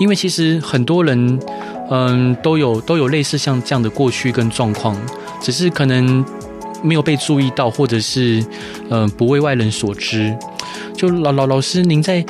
[0.00, 1.38] 因为其实很多人。
[1.90, 4.96] 嗯，都有都有类似像这样的过去跟状况，
[5.40, 6.24] 只是可能
[6.82, 8.44] 没有被注意到，或者是
[8.90, 10.36] 嗯不为外人所知。
[10.94, 12.24] 就老老老师，您在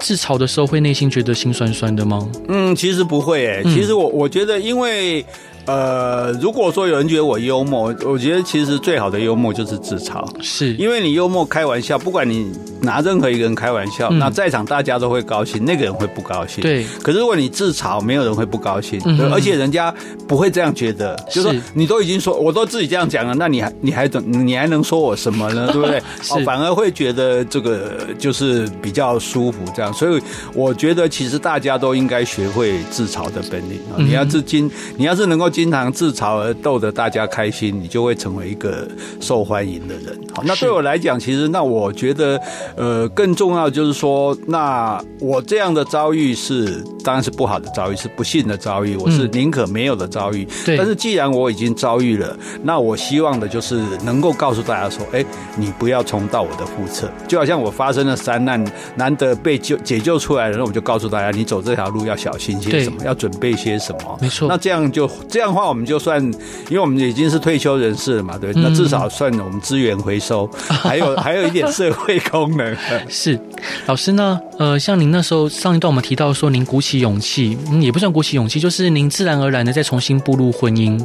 [0.00, 2.28] 自嘲的时候会内心觉得心酸酸的吗？
[2.48, 5.24] 嗯，其实不会诶，其实我我觉得因为。
[5.66, 16.60] 呃，如果说有人觉得我幽默，我觉得其实最好的幽默就是自嘲，是因为你幽默开玩笑，不管你拿任何一个人开玩笑，嗯、那在场大家都会高兴，那个人会不高兴。
[16.60, 16.84] 对。
[17.02, 19.94] 可是如果你自嘲，没有人会不高兴，嗯、而且人家
[20.28, 25.68] 不会这样觉得，是就是说你都已经说，我都自己这样讲了，那你还你还怎你还能说我什么呢？
[25.72, 25.98] 对不对？
[26.20, 26.42] 是、哦。
[26.44, 30.20] 反而会觉得这个就是比较舒服这样，所以
[30.54, 35.53] 我觉得其实大家都应该学会自嘲的本领你要自今，你要是能够。
[35.54, 38.88] 经常自嘲而逗得大家开心，你就会成为一个
[39.20, 40.18] 受欢迎的人。
[40.34, 42.40] 好，那对我来讲，其实那我觉得，
[42.76, 50.44] 呃，更重要就是说，那我这样的遭遇是当然是不好的遭遇，是不幸的遭遇，我是宁可没有的遭遇。
[50.66, 50.76] 对。
[50.76, 55.24] 但是既然我已经遭遇了，那我希望的就是能够告诉大家说，哎，
[55.56, 57.08] 你不要重蹈我的覆辙。
[57.28, 58.64] 就好像我发生了灾难，
[58.96, 64.18] 难得被救解救出来了，那我就告诉大家，你走这条路要小心些什么，要准备些什么。
[64.20, 64.48] 没错。
[64.48, 66.22] 那这样就这样的话，我们就算，
[66.68, 72.76] 因为我们已经是退休人士了嘛，对，那至少算我们资源回收， 还有还有一点社会功能。
[73.08, 73.38] 是，
[73.86, 74.40] 老师呢？
[74.58, 81.00] 呃，像您那时候上一段我们提到说，您鼓起勇气，嗯，也不算鼓起勇气，就是您自然而然的再重新步入婚姻。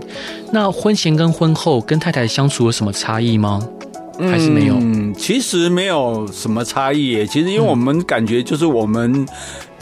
[0.52, 3.62] 那婚前跟婚后跟太太相处有什么差异吗？
[4.20, 4.76] 还是没有？
[4.76, 7.26] 嗯，其实没有什么差异耶。
[7.26, 9.28] 其实因为我们感觉就是我们。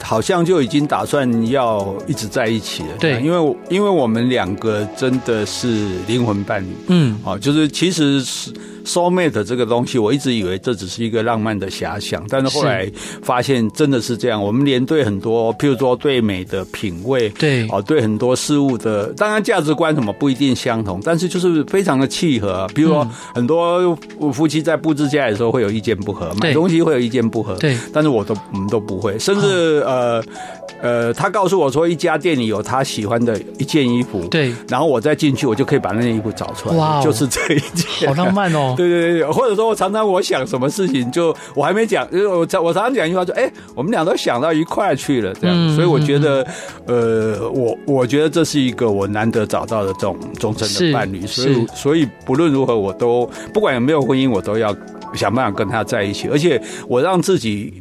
[0.02, 8.50] 好像就已经打算要一直在一起了，对，因为因为我们两个真的是灵魂伴侣，嗯，哦，就是其实是
[8.84, 12.90] soul mate 这个东西，我一直以为这只是一个浪漫的遐想，但是后来
[13.22, 14.42] 发现真的是这样。
[14.42, 22.66] 我们连对很多，譬如说对美的品味，对，哦，对很多事物的，当然价值观什么不一定相同，但是就是非常的契合。
[22.74, 23.94] 比如说很多
[24.32, 29.84] 夫妻在布置家里的时候会有意见不合，买东西会有意见不合，对，但是我都我们都不会，甚至。
[29.88, 30.22] 呃
[30.80, 38.74] 呃，他告诉我说，一家店里有他喜欢的一件衣服，对，然后我再进去，我就可以把那件衣服找出来，哇，就是这一件，好浪漫哦。
[38.78, 46.46] 对对对，或者说我常常我想什么事情，就我还没讲，就是我我常常讲一句话，说，哎，我们俩都想到一块去了，这样，嗯、所以我觉得，
[46.86, 54.72] 呃，我我觉得这是一个我难得找到的这种终身的伴侣，所以所以不论如何，我都不管有没有婚姻，我都要
[55.12, 57.72] 想办法跟他在一起，而且我让自己。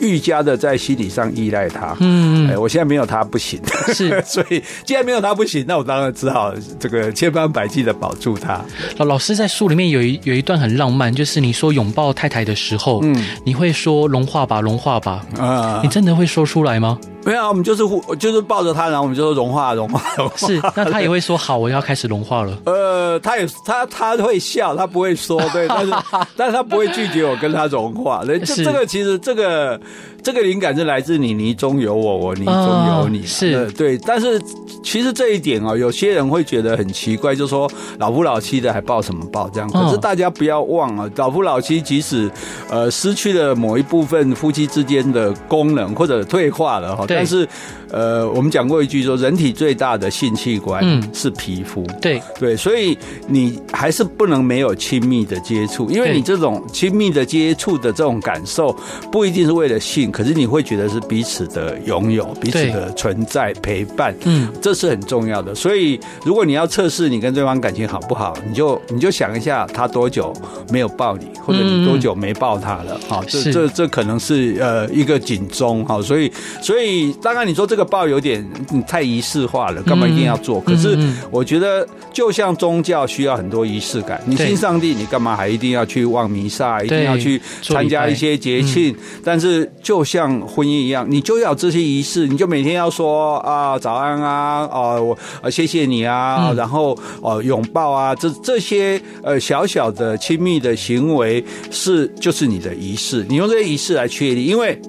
[0.00, 3.60] 愈加的在心理上依赖他，嗯，哎，我现在没有他不行，
[3.94, 8.60] 是， 所以既然没有他不行，那我当然只好这个千方百计的保住他。
[8.98, 16.98] 老老师在书里面有一有一段很浪漫，就是你说拥抱太太的时候，嗯，你会说融化吧，融化吧，啊，你真的会说出来吗？
[17.26, 17.82] 没有，我们就是
[18.18, 20.36] 就是抱着他，然后我们就说融化融化融化。
[20.36, 22.56] 是，那他也会说好，我要开始融化了。
[22.64, 25.92] 呃，他也他他会笑，他不会说，对，但是
[26.36, 28.22] 但是他不会拒绝我跟他融化。
[28.24, 29.80] 这这个其实这个
[30.26, 33.24] 这个灵感是来自你，你中有我，我泥中有你。
[33.24, 33.96] 是，对。
[33.98, 34.42] 但是
[34.82, 39.70] 其实这一点哦，有些人会觉得很奇怪，就说老夫老妻的还抱什么抱这样？
[39.70, 42.28] 可是大家不要忘了，老夫老妻即使
[42.68, 47.04] 呃失去了某一部分夫妻之间的功能或者退化了哈。
[47.06, 47.48] 但是，
[47.96, 51.82] 呃，我们讲过一句说，人体最大的性器官是皮肤。
[51.88, 58.70] 嗯、对对，所以你还是不能没有亲密的接触，因为你这种亲密的接触的这种感受，
[59.10, 64.14] 不一定是为了性，可是你会觉得是彼此的拥有、彼此的存在、陪伴。
[64.24, 65.54] 嗯，这是很重要的。
[65.54, 70.34] 所以，如果你要测试你跟对方感情好不好，你就你就想一下，他多久
[70.70, 73.00] 没有抱你，或者你多久没抱他了？
[73.08, 75.82] 好、嗯，这这这可能是呃一个警钟。
[75.86, 76.30] 好，所以
[76.60, 77.06] 所以。
[77.22, 78.44] 当然，你说这个抱有点
[78.86, 80.60] 太仪式化了，干嘛一定要做？
[80.60, 80.98] 可是
[81.30, 88.94] 我觉得，就像宗教需要很多仪式感，你信上帝，你干嘛还一定要去望弥撒，一定要去参加一些节庆？
[89.24, 104.80] 但是，就像婚姻一样，你就要这些仪式，你就每天要说啊早安啊，哦我谢谢你啊，然后哦拥抱啊，这这些呃小小的亲密的行为是就是你的仪式，你用这些仪式来确立，因为。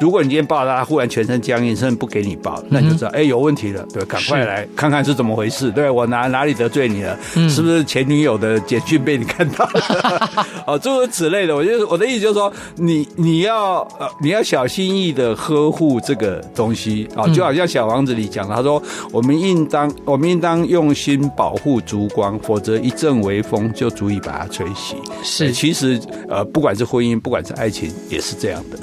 [0.00, 5.70] 如果你今天抱他，忽然全身僵硬，甚至不给你抱，那你就知道，哎、有问题了，对，赶快来看看是怎么回事。
[5.70, 7.18] 对，我哪哪里得罪你了？
[7.34, 10.46] 嗯、是不是前女友的简讯被你看到了？
[10.66, 11.54] 哦，诸如此类的。
[11.54, 24.94] 我觉得我的意思就是说，你你要呃你要小心翼翼的呵护这个东西啊，就好像小王子里讲的，他说，我们应当我们应当用心保护烛光，否则一阵微风就足以把它吹熄。
[25.22, 28.78] 是，其实呃，不管是婚姻，不管是爱情，也是这样的。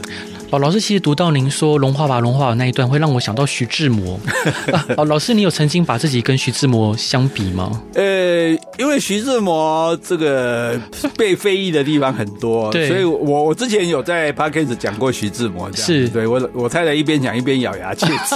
[0.54, 4.20] 哦，老师，其实读到您说“融化吧，融化吧”那一段，会让我想到徐志摩。
[4.96, 7.82] 哦，老师，你有曾经把自己跟徐志摩相比吗？
[7.96, 10.80] 呃，因为徐志摩这个
[11.18, 16.08] 被非议的地方很多， 对，所以我我之前有在 Podcast 讲过徐志摩是。
[16.10, 18.36] 对我我太太一边讲一边咬牙切齿，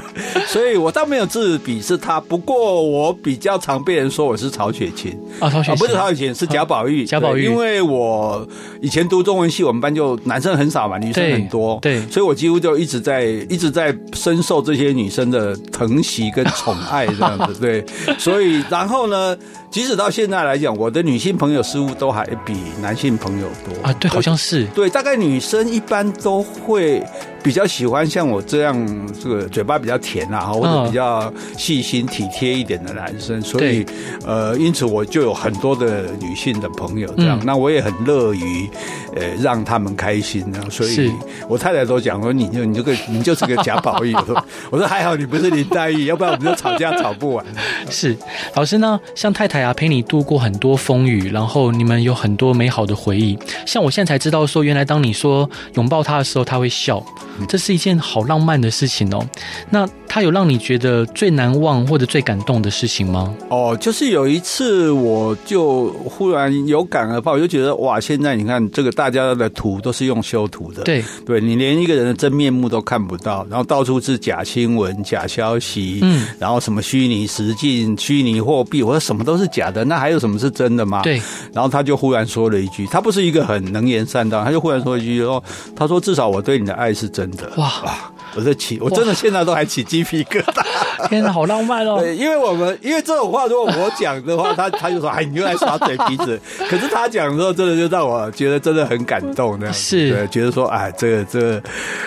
[0.48, 5.14] 所以我倒没有自比是他，不过我比较常被人说我是曹雪芹。
[5.38, 8.48] 啊，曹雪芹、哦、不是曹雪芹，是贾宝玉，贾宝玉，因为我
[8.80, 11.57] 以前读中文系，我们班就男生很少嘛，女生很多。
[11.82, 17.84] 对，所以我几乎就一直在一直在深受这些女生的疼惜跟宠爱这样子， 对，
[18.18, 19.36] 所以然后呢，
[19.70, 27.02] 即使到现在来讲，我的女性朋友似乎都还比男性朋友多啊，对，好像是，对，大概女生一般都会
[27.42, 33.84] 比较喜欢像我这样，这个嘴巴比较甜啊，或者比较细心体贴一点的男生，所以
[34.24, 38.68] 呃，因此我就有很多的女性的朋友这样，那我也很乐于
[39.14, 40.64] 呃让他们开心啊。
[40.70, 41.12] 所以
[41.46, 47.44] 我太太都讲说，你就你这个你就是个贾宝玉，我 说我说还好你不是林黛玉，要不然我们就吵架吵不完。
[47.90, 48.16] 是。
[48.54, 53.38] 老师呢，像太太啊陪你度过很多风雨，然后你们有很多美好的回忆。
[53.66, 57.04] 像我现在才知道说，原来当你说拥抱他的时候，他会笑。
[57.48, 59.24] 这是一件好浪漫的事情哦。
[59.70, 63.32] 那他有让你觉得最难忘或者最感动的事情吗？
[63.48, 81.02] 哦，就是有一次，我就忽然有感而发，我就觉得哇，现在你看这个大家的图都是用修图的，对，对你连一个人的真面目都看不到，然后到处是假新闻、假消息，嗯，然后什么虚拟实境、虚拟货币，我说什么都是假的，那还有什么是真的吗？
[81.02, 81.20] 对。
[81.52, 85.42] 然后他就忽然说了一句，他不是一个很能言善道，他就忽然说一句哦，
[85.74, 87.50] 他说至少我对你的爱是真的。
[87.56, 88.12] 哇哇！
[88.34, 90.62] 我在起，我真的现在都还起鸡皮疙瘩。
[91.08, 91.96] 天哪，好浪漫哦！
[92.00, 96.38] 对，因为我们因为这种话，如果我讲的话， 他他就说：“哎，你又来耍嘴皮子。”
[96.68, 101.62] 可是他讲的时候，真的就让我觉得真的很感动，那样是对，觉得说：“哎，这个这个，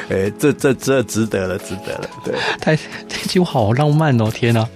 [0.09, 2.75] 哎，这这这值得了，值得了。”对，太
[3.07, 4.29] 这句话好浪漫哦！
[4.31, 4.67] 天哪，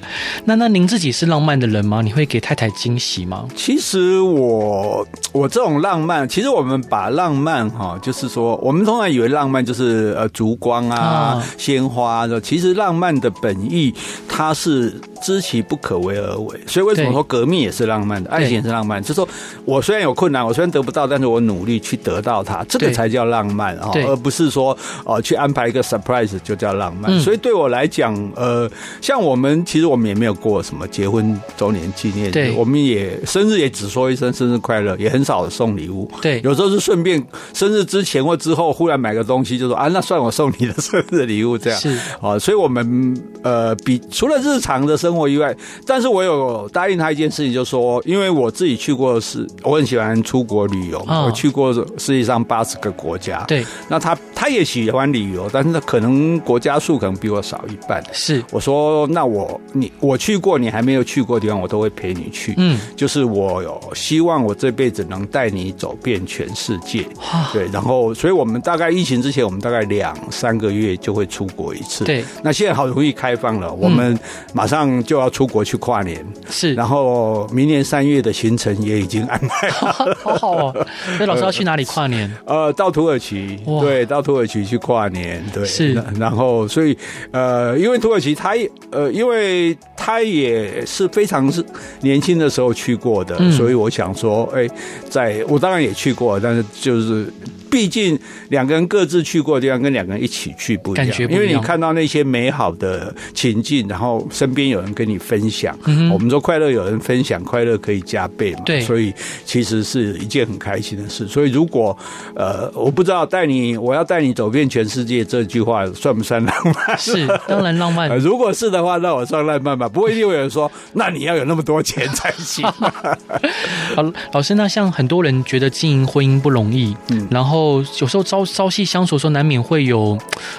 [0.45, 2.01] 那那您自己是浪漫的人吗？
[2.01, 3.45] 你会给太太惊喜吗？
[3.55, 13.93] 其实我我这种浪漫，其实我们把浪漫哈，就是说，我们通常以为浪漫就是呃烛光啊、鲜花的，其实浪漫的本意。
[14.27, 19.01] 它是知其不可为而为，所以为什么说革命也是浪漫的，爱情也是浪漫？
[19.01, 19.27] 就是说
[19.65, 27.19] 我虽然有困难，我虽然得不到，但是我努力去得到它，这个才叫浪漫啊，而不是说哦去安排一个 surprise 就叫浪漫。
[27.19, 28.69] 所以对我来讲，呃，
[29.01, 36.07] 像我们其实我们也没有过什么结婚周年纪念日，我们也生日也只说一声生日快乐，也很少送礼物。
[36.21, 41.79] 对，有时候是顺便生日之前或之后忽然买个东西，就说啊，那算我送你的生日礼物这样。
[41.79, 43.99] 是啊，所以我们呃比。
[44.11, 45.55] 除了日常的生活以外，
[45.85, 53.43] 但是我有答应他一件事情，就是说，因为我自己去过是，我很喜欢出国旅游，我去过世界上八十个国家。
[53.47, 58.03] 对，那他他也喜欢旅游，但是他可能国家数可能比我少一半。
[58.11, 62.53] 是，我说那我你我去过你还没有去过的地方，我都会陪你去。
[62.57, 67.05] 嗯，就是我有希望我这辈子能带你走遍全世界。
[67.51, 72.05] 对，然后所以我们大概疫情之前，我们大概两三个月就会出国一次。
[72.05, 74.05] 对，那现在好容易开放了，我们。
[74.05, 74.19] 嗯，
[74.53, 80.87] 马上就要出国去跨年，是，然后明年三月的行程也已经安排好了， 好好哦。
[81.19, 82.31] 那老师要去哪里跨年？
[82.45, 85.93] 呃，到土耳其，对，到土耳其去跨年，对，是。
[86.19, 86.97] 然后，所以，
[87.31, 91.63] 呃，因为土耳其他也，呃，因为他也是非常是
[92.01, 94.67] 年轻的时候去过的，嗯，所以我想说，哎，
[95.09, 97.31] 在我当然也去过，但是就是。
[97.75, 98.17] 毕竟
[98.47, 101.05] 两个人各自去过的地方，跟两个人一起去不一样。
[101.05, 101.25] 感觉。
[101.25, 105.77] 因为你看到那些美好的情境，然后身边有人跟你分享。
[105.83, 108.61] 嗯、我们说快乐有人分享，快乐可以加倍嘛。
[108.65, 109.13] 对，所以
[109.43, 111.27] 其实是一件很开心的事。
[111.27, 111.97] 所以如果
[112.33, 116.97] 呃，我不知道带你，我要带你走遍全世界这句话算不算浪漫？
[116.97, 118.07] 是，当然浪漫。
[118.17, 119.89] 如果是的话，那我算浪漫吧。
[119.89, 122.65] 不会一定会有人说，那你要有那么多钱才行。
[123.97, 127.64] 好，老师，那像很多人觉得经营婚姻不容易，嗯，然后。
[127.73, 130.17] 有时候朝朝夕相处的时候，难免会有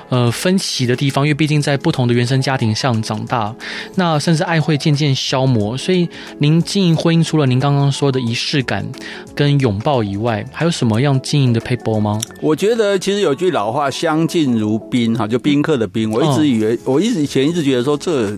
[0.09, 3.55] 呃分歧的地方，因为毕竟在不同的原生家庭上长大，
[3.95, 5.77] 那甚至爱会渐渐消磨。
[5.77, 8.87] 所以，您经营婚姻除了您刚刚说的仪式感
[9.35, 12.21] 跟拥抱以外，还有什么样经营的撇步吗？
[12.41, 16.11] 我觉得其实有句老话“相敬如宾”哈，就宾客的宾。
[16.11, 18.37] 我一直以为，我一直以前一直觉得说这。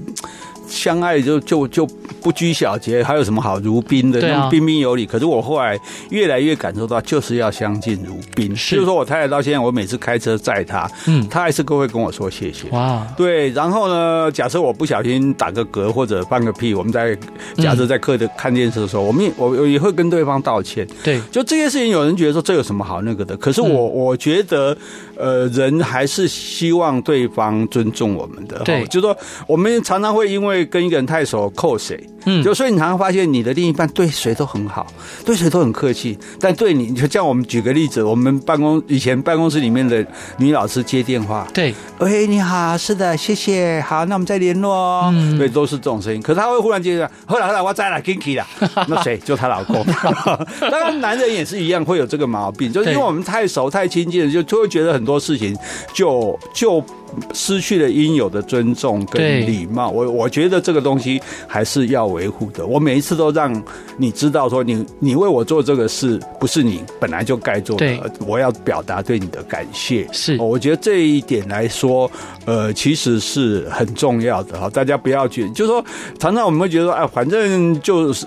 [0.69, 1.87] 相爱就就就
[2.21, 4.21] 不拘小节，还有什么好如宾的？
[4.21, 5.07] 那种彬彬有礼。
[5.07, 5.79] 可是我后来
[6.11, 8.55] 越来越感受到，就是要相敬如宾。
[8.55, 12.69] 是，就是说我太太到现在，我每次开车载她，嗯，她还是都会跟我说谢谢。
[12.71, 13.49] 哇，对。
[13.51, 17.17] 然后呢，假设我不小心打个嗝或者放个屁，我们在
[17.57, 20.87] 假设在客厅看电视的时候，我们也我我也会跟对方道歉。
[21.03, 23.37] 对，就这些事情，有人觉得说这有什么好那个的？
[23.39, 24.77] 可是我我觉得，
[25.17, 28.59] 呃，人还是希望对方尊重我们的。
[28.65, 29.17] 对，就是说
[29.47, 30.58] 我们常常会因为。
[30.67, 31.99] 跟一个人太熟，扣谁？
[32.25, 34.87] 嗯，就所以你常常发现你的另一半对谁都很好，
[35.25, 40.05] 对谁都很客气，但对你，就像我们举个例子，我们办公以前办公室里面的
[40.37, 45.11] 女老师接电话，对，喂，你好，是的，谢谢，好，那我们再联络哦。
[45.15, 46.21] 嗯，对，都是这种声音。
[46.21, 48.47] 可是她会忽然接着，后来后来我再来 Kinky 了，
[48.89, 49.17] 那谁？
[49.19, 49.87] 就她老公。
[50.61, 55.57] 当然，男人也是一样，会有这个毛病，就是因为我们太熟太亲近了，就就会觉得很多事情
[55.95, 56.85] 就就。
[57.33, 59.91] 失去了应有的尊重跟礼貌。
[59.91, 62.67] 我我觉得这个东西还是要维护的。
[62.67, 63.63] 我每一次都让
[63.97, 70.07] 你知道说你，你你为我做这个事，不是你本来就该做的，我要表达对你的感谢。
[70.13, 72.11] 是，我觉得这一点来说，
[72.45, 74.69] 呃，其实是很重要的哈。
[74.71, 75.85] 大家不要觉得，就是说，
[76.19, 78.27] 常常我们会觉得说，哎，反正就是。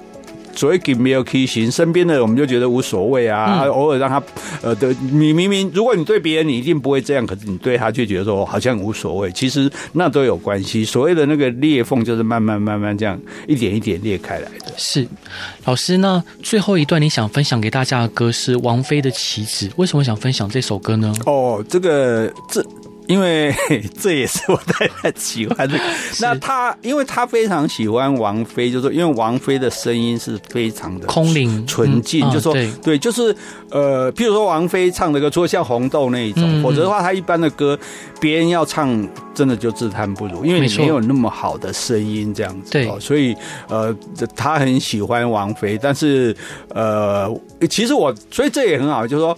[0.55, 4.21] 所谓给没有 K 型，身边的人我们就觉得无所谓啊，偶尔让他
[4.61, 10.83] 呃的，你明明如果你对别人你一定不会这样，可是你对他却觉得说好像无所谓，其实那都有关系。
[10.83, 14.73] 所谓的那个裂缝就是慢慢慢慢这样一点一点裂开来的。
[14.77, 15.07] 是，
[15.65, 21.13] 老师，那最后一段你想分享给大家的歌是王菲的《棋子》，为什么想分享这首歌呢？
[21.25, 22.65] 哦，这个这。
[23.11, 23.53] 因为
[23.99, 25.77] 这也是我太太喜欢的。
[26.21, 33.35] 那他，因为他非常喜欢王菲，就是说，因为王菲的声音是非常的空灵纯净，就说对，就是
[33.69, 37.77] 呃，譬如说王菲唱的歌，除了像红豆那一种，否则的话，她一般的歌，
[38.21, 42.71] 别人要唱，真的就自叹不如，因为你没有那么好的声音这样子。
[42.71, 43.35] 对，所以
[43.67, 43.93] 呃，
[44.35, 46.33] 他很喜欢王菲，但是
[46.69, 47.29] 呃，
[47.69, 49.37] 其实我，所以这也很好，就是说。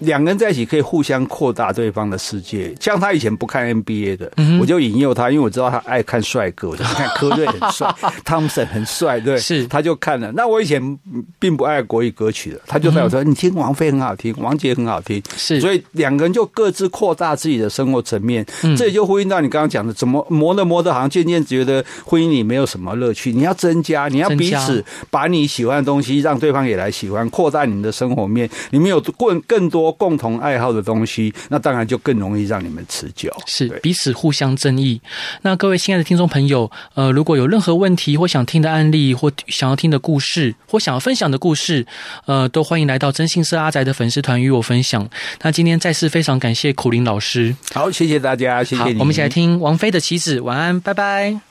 [0.00, 2.74] 两个人在一起可以互相扩大对方的世界。
[2.80, 10.32] 像他以前不看 NBA 的，嗯、我就引诱他，因为我知道他爱看帅哥，我就看科瑞很帅， 汤姆森很帅，对，是他就看了。
[10.32, 10.98] 那我以前
[11.38, 18.44] 并不爱国语歌曲的，他就在我说：“嗯、你听王菲很好听，王杰很好听。”是，所以两个人就各自扩大自己的生活层面。
[18.62, 23.32] 嗯、这也就呼应到你刚刚讲的，怎么磨的磨的，好像渐渐觉得婚姻里没有什么乐趣。
[23.32, 28.50] 你要增加，你要彼此把你喜欢的东西让对方也来喜欢，扩大你们的生活面。
[28.70, 29.83] 你们有更更多。
[29.92, 35.00] 共同爱好的东西，那当然就更容易让你们持久，是彼此互相争议。
[35.42, 41.86] 那各位亲爱的听众朋友，呃，如果有任何问题或想听的案例，或想要听的故事，或想要分享的故事，
[42.26, 45.08] 呃，都欢迎来到征信社阿宅的粉丝团与我分享。
[45.42, 48.98] 那今天再次非常感谢苦林老师，好，谢谢大家，谢谢你。
[48.98, 51.44] 我们一起来听王菲的棋子，晚安，拜拜。